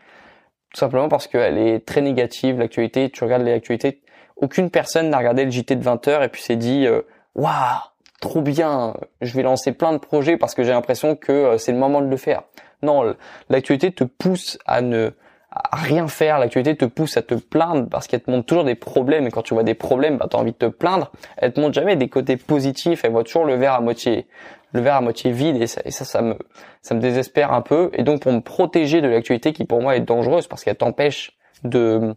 tout 0.72 0.78
simplement 0.78 1.08
parce 1.08 1.26
qu'elle 1.26 1.58
est 1.58 1.84
très 1.84 2.00
négative. 2.00 2.58
L'actualité, 2.58 3.10
tu 3.10 3.24
regardes 3.24 3.42
l'actualité, 3.42 4.02
aucune 4.36 4.70
personne 4.70 5.10
n'a 5.10 5.18
regardé 5.18 5.44
le 5.44 5.50
JT 5.50 5.74
de 5.74 5.82
20 5.82 6.06
h 6.06 6.24
et 6.24 6.28
puis 6.28 6.42
s'est 6.42 6.56
dit 6.56 6.86
euh, 6.86 7.02
waouh 7.34 7.80
trop 8.20 8.40
bien, 8.40 8.94
je 9.20 9.34
vais 9.34 9.42
lancer 9.42 9.72
plein 9.72 9.92
de 9.92 9.98
projets 9.98 10.36
parce 10.36 10.54
que 10.54 10.62
j'ai 10.62 10.72
l'impression 10.72 11.16
que 11.16 11.32
euh, 11.32 11.58
c'est 11.58 11.72
le 11.72 11.78
moment 11.78 12.00
de 12.00 12.08
le 12.08 12.16
faire. 12.16 12.42
Non, 12.82 13.14
l'actualité 13.48 13.92
te 13.92 14.04
pousse 14.04 14.58
à 14.66 14.80
ne 14.80 15.12
rien 15.72 16.08
faire, 16.08 16.38
l'actualité 16.38 16.76
te 16.76 16.84
pousse 16.84 17.16
à 17.16 17.22
te 17.22 17.34
plaindre 17.34 17.88
parce 17.88 18.06
qu'elle 18.06 18.22
te 18.22 18.30
montre 18.30 18.46
toujours 18.46 18.64
des 18.64 18.74
problèmes. 18.74 19.26
Et 19.26 19.30
quand 19.30 19.42
tu 19.42 19.54
vois 19.54 19.62
des 19.62 19.74
problèmes, 19.74 20.16
bah, 20.18 20.26
tu 20.30 20.36
as 20.36 20.40
envie 20.40 20.52
de 20.52 20.56
te 20.56 20.66
plaindre. 20.66 21.12
Elle 21.36 21.52
te 21.52 21.60
montre 21.60 21.74
jamais 21.74 21.96
des 21.96 22.08
côtés 22.08 22.36
positifs, 22.36 23.04
elle 23.04 23.12
voit 23.12 23.24
toujours 23.24 23.44
le 23.44 23.54
verre 23.54 23.74
à 23.74 23.80
moitié 23.80 24.26
le 24.72 24.80
verre 24.80 24.96
à 24.96 25.00
moitié 25.00 25.32
vide. 25.32 25.56
Et 25.56 25.66
ça, 25.66 25.80
ça, 25.90 26.04
ça 26.04 26.22
me 26.22 26.36
ça 26.82 26.94
me 26.94 27.00
désespère 27.00 27.52
un 27.52 27.62
peu. 27.62 27.90
Et 27.94 28.02
donc 28.02 28.22
pour 28.22 28.32
me 28.32 28.40
protéger 28.40 29.00
de 29.00 29.08
l'actualité 29.08 29.52
qui 29.52 29.64
pour 29.64 29.80
moi 29.80 29.96
est 29.96 30.00
dangereuse 30.00 30.46
parce 30.46 30.64
qu'elle 30.64 30.76
t'empêche 30.76 31.36
de 31.64 32.14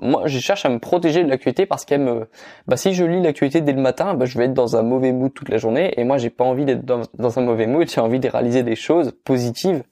moi 0.00 0.22
je 0.26 0.38
cherche 0.38 0.64
à 0.64 0.68
me 0.68 0.78
protéger 0.78 1.24
de 1.24 1.28
l'actualité 1.28 1.66
parce 1.66 1.84
qu'elle 1.84 2.00
me 2.00 2.28
bah 2.68 2.76
si 2.76 2.94
je 2.94 3.04
lis 3.04 3.20
l'actualité 3.20 3.60
dès 3.60 3.72
le 3.72 3.80
matin 3.80 4.14
bah 4.14 4.24
je 4.24 4.38
vais 4.38 4.44
être 4.44 4.54
dans 4.54 4.76
un 4.76 4.82
mauvais 4.82 5.12
mood 5.12 5.32
toute 5.34 5.48
la 5.48 5.58
journée. 5.58 5.92
Et 5.96 6.04
moi 6.04 6.16
j'ai 6.18 6.30
pas 6.30 6.44
envie 6.44 6.64
d'être 6.64 6.84
dans, 6.84 7.02
dans 7.14 7.38
un 7.38 7.42
mauvais 7.42 7.66
mood. 7.66 7.88
J'ai 7.88 8.00
envie 8.00 8.20
de 8.20 8.28
réaliser 8.28 8.62
des 8.62 8.76
choses 8.76 9.12
positives 9.24 9.82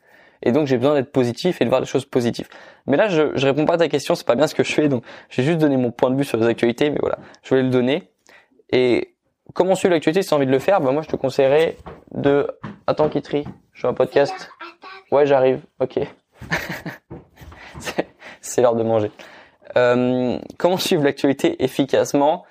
et 0.42 0.52
donc 0.52 0.66
j'ai 0.66 0.76
besoin 0.76 0.94
d'être 0.94 1.12
positif 1.12 1.60
et 1.60 1.64
de 1.64 1.68
voir 1.68 1.80
des 1.80 1.86
choses 1.86 2.04
positives. 2.04 2.48
Mais 2.86 2.96
là, 2.96 3.08
je, 3.08 3.32
je 3.34 3.46
réponds 3.46 3.64
pas 3.64 3.74
à 3.74 3.78
ta 3.78 3.88
question, 3.88 4.14
c'est 4.14 4.26
pas 4.26 4.34
bien 4.34 4.46
ce 4.46 4.54
que 4.54 4.64
je 4.64 4.72
fais, 4.72 4.88
donc 4.88 5.04
j'ai 5.30 5.42
juste 5.42 5.58
donné 5.58 5.76
mon 5.76 5.90
point 5.90 6.10
de 6.10 6.16
vue 6.16 6.24
sur 6.24 6.38
les 6.38 6.46
actualités, 6.46 6.90
mais 6.90 6.98
voilà, 7.00 7.18
je 7.42 7.48
voulais 7.48 7.62
le 7.62 7.70
donner. 7.70 8.10
Et 8.70 9.14
comment 9.54 9.74
suivre 9.74 9.92
l'actualité 9.94 10.22
si 10.22 10.28
tu 10.28 10.34
as 10.34 10.36
envie 10.36 10.46
de 10.46 10.52
le 10.52 10.58
faire, 10.58 10.80
bah 10.80 10.92
moi 10.92 11.02
je 11.02 11.08
te 11.08 11.16
conseillerais 11.16 11.76
de... 12.14 12.48
Attends 12.86 13.08
Kitri, 13.08 13.44
je 13.72 13.80
suis 13.80 13.88
un 13.88 13.94
podcast. 13.94 14.50
Ouais, 15.10 15.26
j'arrive, 15.26 15.60
ok. 15.78 16.00
c'est 18.40 18.62
l'heure 18.62 18.76
de 18.76 18.82
manger. 18.82 19.10
Euh, 19.76 20.38
comment 20.58 20.76
suivre 20.76 21.04
l'actualité 21.04 21.62
efficacement? 21.62 22.44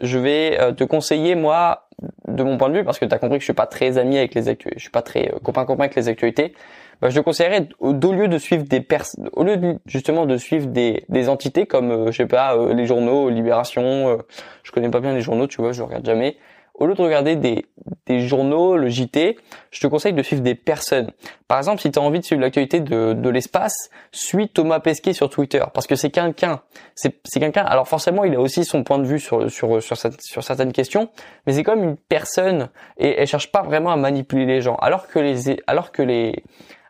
Je 0.00 0.18
vais 0.18 0.60
euh, 0.60 0.72
te 0.72 0.84
conseiller 0.84 1.34
moi 1.36 1.88
de 2.26 2.42
mon 2.42 2.58
point 2.58 2.68
de 2.68 2.78
vue 2.78 2.84
parce 2.84 2.98
que 2.98 3.04
tu 3.04 3.14
as 3.14 3.18
compris 3.18 3.38
que 3.38 3.42
je 3.42 3.46
suis 3.46 3.52
pas 3.52 3.66
très 3.66 3.98
ami 3.98 4.18
avec 4.18 4.34
les 4.34 4.48
actualités, 4.48 4.78
je 4.78 4.82
suis 4.82 4.90
pas 4.90 5.02
très 5.02 5.32
euh, 5.32 5.38
copain 5.38 5.64
copain 5.64 5.84
avec 5.84 5.94
les 5.94 6.08
actualités. 6.08 6.54
Bah, 7.00 7.10
je 7.10 7.18
te 7.18 7.24
conseillerais 7.24 7.68
au, 7.80 7.92
lieu 7.92 8.28
de 8.28 8.38
suivre 8.38 8.64
des 8.64 8.80
personnes, 8.80 9.30
au 9.32 9.44
lieu 9.44 9.56
de, 9.56 9.78
justement 9.86 10.26
de 10.26 10.36
suivre 10.36 10.66
des, 10.66 11.04
des 11.08 11.28
entités 11.28 11.66
comme 11.66 11.90
euh, 11.90 12.06
je 12.12 12.18
sais 12.18 12.26
pas 12.26 12.56
euh, 12.56 12.74
les 12.74 12.86
journaux, 12.86 13.28
Libération, 13.28 14.08
euh, 14.08 14.16
je 14.62 14.72
connais 14.72 14.90
pas 14.90 15.00
bien 15.00 15.14
les 15.14 15.20
journaux, 15.20 15.46
tu 15.46 15.60
vois, 15.60 15.72
je 15.72 15.82
regarde 15.82 16.06
jamais 16.06 16.36
au 16.74 16.86
lieu 16.86 16.94
de 16.94 17.02
regarder 17.02 17.36
des, 17.36 17.66
des 18.06 18.26
journaux, 18.26 18.76
le 18.76 18.88
JT, 18.88 19.36
je 19.70 19.80
te 19.80 19.86
conseille 19.86 20.12
de 20.12 20.22
suivre 20.22 20.42
des 20.42 20.56
personnes. 20.56 21.12
Par 21.46 21.58
exemple, 21.58 21.80
si 21.80 21.90
tu 21.90 21.98
as 22.00 22.02
envie 22.02 22.18
de 22.18 22.24
suivre 22.24 22.40
l'actualité 22.40 22.80
de, 22.80 23.12
de 23.12 23.28
l'espace, 23.28 23.90
suis 24.10 24.48
Thomas 24.48 24.80
Pesquet 24.80 25.12
sur 25.12 25.30
Twitter, 25.30 25.62
parce 25.72 25.86
que 25.86 25.94
c'est 25.94 26.10
quelqu'un, 26.10 26.62
c'est 26.94 27.14
quelqu'un. 27.38 27.62
Alors 27.62 27.86
forcément, 27.86 28.24
il 28.24 28.34
a 28.34 28.40
aussi 28.40 28.64
son 28.64 28.82
point 28.82 28.98
de 28.98 29.04
vue 29.04 29.20
sur 29.20 29.48
sur 29.50 29.80
sur, 29.82 29.96
certaines 30.42 30.72
questions, 30.72 31.10
mais 31.46 31.52
c'est 31.52 31.62
comme 31.62 31.82
une 31.82 31.96
personne 31.96 32.70
et 32.98 33.20
elle 33.20 33.26
cherche 33.26 33.52
pas 33.52 33.62
vraiment 33.62 33.90
à 33.90 33.96
manipuler 33.96 34.46
les 34.46 34.60
gens, 34.60 34.74
alors 34.76 35.06
que 35.06 35.20
les 35.20 35.56
alors 35.68 35.92
que 35.92 36.02
les 36.02 36.42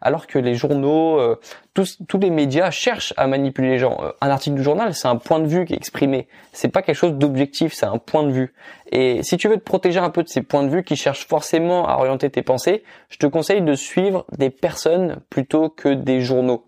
alors 0.04 0.26
que 0.26 0.38
les 0.38 0.54
journaux, 0.54 1.18
euh, 1.18 1.40
tous, 1.73 1.99
tous 2.06 2.18
les 2.18 2.30
médias 2.30 2.70
cherchent 2.70 3.14
à 3.16 3.26
manipuler 3.26 3.70
les 3.70 3.78
gens. 3.78 3.99
Euh, 4.02 4.12
un 4.20 4.28
article 4.28 4.56
du 4.56 4.62
journal, 4.62 4.94
c'est 4.94 5.08
un 5.08 5.16
point 5.16 5.40
de 5.40 5.46
vue 5.46 5.64
qui 5.64 5.73
est 5.73 5.76
exprimé. 5.76 6.28
C'est 6.52 6.68
pas 6.68 6.82
quelque 6.82 6.96
chose 6.96 7.14
d'objectif, 7.14 7.73
c'est 7.73 7.87
un 7.87 7.99
point 7.99 8.23
de 8.23 8.30
vue. 8.30 8.54
Et 8.92 9.23
si 9.23 9.37
tu 9.38 9.49
veux 9.49 9.56
te 9.56 9.64
protéger 9.64 9.99
un 9.99 10.11
peu 10.11 10.23
de 10.23 10.28
ces 10.28 10.42
points 10.42 10.62
de 10.62 10.68
vue 10.68 10.84
qui 10.84 10.94
cherchent 10.94 11.26
forcément 11.26 11.88
à 11.88 11.96
orienter 11.96 12.30
tes 12.30 12.42
pensées, 12.42 12.84
je 13.08 13.16
te 13.16 13.26
conseille 13.26 13.62
de 13.62 13.75
suivre 13.75 14.26
des 14.37 14.50
personnes 14.50 15.20
plutôt 15.30 15.70
que 15.70 15.88
des 15.88 16.20
journaux. 16.20 16.66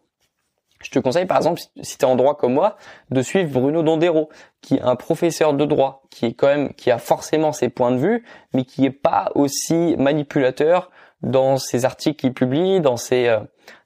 Je 0.82 0.90
te 0.90 0.98
conseille 0.98 1.26
par 1.26 1.38
exemple, 1.38 1.60
si 1.80 1.98
tu 1.98 2.04
es 2.04 2.08
en 2.08 2.16
droit 2.16 2.36
comme 2.36 2.54
moi, 2.54 2.76
de 3.10 3.22
suivre 3.22 3.50
Bruno 3.50 3.82
Dondero, 3.82 4.28
qui 4.60 4.76
est 4.76 4.82
un 4.82 4.96
professeur 4.96 5.54
de 5.54 5.64
droit, 5.64 6.02
qui 6.10 6.26
est 6.26 6.32
quand 6.34 6.48
même, 6.48 6.74
qui 6.74 6.90
a 6.90 6.98
forcément 6.98 7.52
ses 7.52 7.68
points 7.68 7.92
de 7.92 7.98
vue, 7.98 8.24
mais 8.52 8.64
qui 8.64 8.84
est 8.84 8.90
pas 8.90 9.30
aussi 9.34 9.96
manipulateur 9.98 10.90
dans 11.22 11.56
ses 11.56 11.84
articles 11.84 12.20
qu'il 12.20 12.34
publie, 12.34 12.80
dans 12.80 12.96
ses 12.96 13.28
euh, 13.28 13.40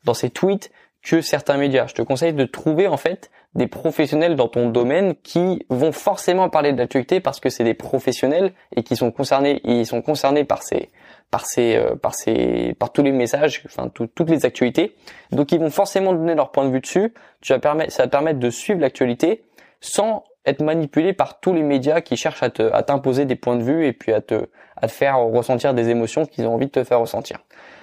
dans 0.04 0.14
ses 0.14 0.30
tweets 0.30 0.70
que 1.02 1.20
certains 1.22 1.56
médias. 1.56 1.86
Je 1.86 1.94
te 1.94 2.02
conseille 2.02 2.34
de 2.34 2.44
trouver 2.44 2.86
en 2.86 2.96
fait 2.96 3.30
des 3.54 3.66
professionnels 3.66 4.36
dans 4.36 4.48
ton 4.48 4.70
domaine 4.70 5.14
qui 5.22 5.66
vont 5.68 5.92
forcément 5.92 6.48
parler 6.48 6.72
de 6.72 6.78
l'actualité 6.78 7.20
parce 7.20 7.40
que 7.40 7.48
c'est 7.48 7.64
des 7.64 7.74
professionnels 7.74 8.52
et 8.76 8.82
qui 8.84 8.94
sont 8.94 9.10
concernés 9.10 9.60
ils 9.64 9.86
sont 9.86 10.02
concernés 10.02 10.44
par 10.44 10.62
ces 10.62 10.88
par 11.32 11.46
ces 11.46 11.74
euh, 11.74 11.96
par 11.96 12.14
ces 12.14 12.74
par 12.78 12.92
tous 12.92 13.02
les 13.02 13.10
messages 13.10 13.62
enfin 13.66 13.88
toutes 13.88 14.30
les 14.30 14.46
actualités 14.46 14.94
donc 15.32 15.50
ils 15.50 15.58
vont 15.58 15.70
forcément 15.70 16.12
donner 16.12 16.36
leur 16.36 16.52
point 16.52 16.64
de 16.64 16.70
vue 16.70 16.80
dessus 16.80 17.12
ça 17.42 17.58
va 17.58 18.08
permettre 18.08 18.38
de 18.38 18.50
suivre 18.50 18.80
l'actualité 18.80 19.42
sans 19.80 20.24
être 20.46 20.62
manipulé 20.62 21.12
par 21.12 21.40
tous 21.40 21.52
les 21.52 21.62
médias 21.62 22.00
qui 22.00 22.16
cherchent 22.16 22.42
à 22.42 22.50
te, 22.50 22.62
à 22.72 22.82
t'imposer 22.82 23.24
des 23.24 23.36
points 23.36 23.56
de 23.56 23.62
vue 23.62 23.86
et 23.86 23.92
puis 23.92 24.12
à 24.12 24.20
te, 24.20 24.48
à 24.76 24.86
te 24.86 24.92
faire 24.92 25.18
ressentir 25.18 25.74
des 25.74 25.88
émotions 25.88 26.24
qu'ils 26.26 26.46
ont 26.46 26.54
envie 26.54 26.66
de 26.66 26.70
te 26.70 26.84
faire 26.84 27.00
ressentir. 27.00 27.38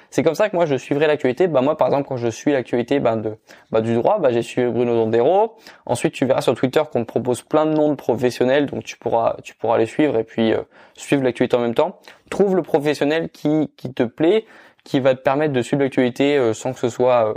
C'est 0.10 0.24
comme 0.24 0.36
ça 0.36 0.50
que 0.50 0.56
moi 0.56 0.66
je 0.66 0.76
suivrai 0.76 1.08
l'actualité. 1.08 1.48
Bah 1.48 1.62
moi 1.62 1.78
par 1.78 1.88
exemple 1.88 2.08
quand 2.08 2.18
je 2.18 2.28
suis 2.28 2.52
l'actualité 2.52 3.00
bah, 3.00 3.16
de 3.16 3.38
bah, 3.72 3.82
du 3.82 3.94
droit, 3.94 4.20
bah 4.20 4.32
j'ai 4.32 4.42
suivi 4.42 4.70
Bruno 4.72 4.94
Dondero. 4.94 5.56
Ensuite 5.86 6.14
tu 6.14 6.26
verras 6.26 6.42
sur 6.42 6.56
Twitter 6.56 6.82
qu'on 6.92 7.02
te 7.02 7.08
propose 7.08 7.42
plein 7.42 7.66
de 7.66 7.74
noms 7.74 7.90
de 7.90 7.96
professionnels, 7.96 8.66
donc 8.68 8.84
tu 8.84 8.98
pourras 8.98 9.38
tu 9.44 9.56
pourras 9.56 9.78
les 9.78 9.86
suivre 9.86 10.18
et 10.18 10.24
puis 10.24 10.54
euh, 10.54 10.62
suivre 10.96 11.24
l'actualité 11.24 11.56
en 11.58 11.62
même 11.62 11.76
temps. 11.76 12.00
Trouve 12.30 12.56
le 12.56 12.64
professionnel 12.64 13.30
qui 13.30 13.72
qui 13.76 13.94
te 13.94 14.04
plaît, 14.04 14.46
qui 14.88 15.01
va 15.01 15.15
te 15.15 15.22
permettre 15.22 15.53
de 15.53 15.62
suivre 15.62 15.84
l'actualité 15.84 16.38
euh, 16.38 16.53
sans 16.53 16.72
que 16.72 16.79
ce 16.79 16.89
soit 16.89 17.29
euh, 17.29 17.34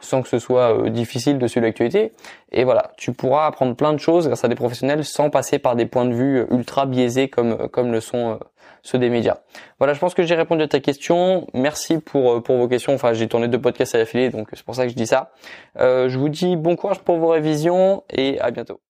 sans 0.00 0.22
que 0.22 0.28
ce 0.28 0.38
soit 0.38 0.76
euh, 0.76 0.90
difficile 0.90 1.38
de 1.38 1.46
suivre 1.46 1.66
l'actualité. 1.66 2.12
Et 2.52 2.64
voilà, 2.64 2.92
tu 2.98 3.12
pourras 3.12 3.46
apprendre 3.46 3.74
plein 3.74 3.92
de 3.94 3.98
choses 3.98 4.26
grâce 4.26 4.44
à 4.44 4.48
des 4.48 4.54
professionnels 4.54 5.04
sans 5.04 5.30
passer 5.30 5.58
par 5.58 5.76
des 5.76 5.86
points 5.86 6.04
de 6.04 6.12
vue 6.12 6.44
ultra 6.50 6.84
biaisés 6.84 7.28
comme 7.28 7.68
comme 7.68 7.90
le 7.90 8.00
sont 8.00 8.38
ceux 8.82 8.98
des 8.98 9.08
médias. 9.10 9.38
Voilà, 9.78 9.94
je 9.94 9.98
pense 9.98 10.14
que 10.14 10.22
j'ai 10.22 10.34
répondu 10.34 10.62
à 10.62 10.68
ta 10.68 10.80
question. 10.80 11.46
Merci 11.54 11.98
pour 11.98 12.42
pour 12.42 12.56
vos 12.56 12.68
questions. 12.68 12.94
Enfin, 12.94 13.14
j'ai 13.14 13.28
tourné 13.28 13.48
deux 13.48 13.60
podcasts 13.60 13.94
à 13.94 13.98
l'affilée, 13.98 14.28
donc 14.28 14.48
c'est 14.52 14.64
pour 14.64 14.74
ça 14.74 14.84
que 14.84 14.90
je 14.90 14.96
dis 14.96 15.06
ça. 15.06 15.32
je 15.78 16.18
vous 16.18 16.28
dis 16.28 16.56
bon 16.56 16.76
courage 16.76 17.00
pour 17.00 17.16
vos 17.16 17.28
révisions 17.28 18.04
et 18.10 18.38
à 18.40 18.50
bientôt. 18.50 18.80